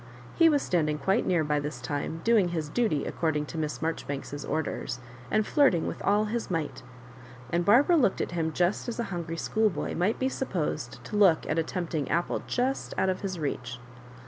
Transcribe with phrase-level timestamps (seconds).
[0.33, 4.43] He was standing quite near by this time, doing his duty according to Miss Marjoribanks's
[4.43, 4.97] orders,
[5.29, 6.81] and flirting with all his might;
[7.53, 11.47] and Barbara looked at him just as a hungry schoolboy might be supposed to look
[11.47, 13.77] at a tempting^ apple just out of his reach.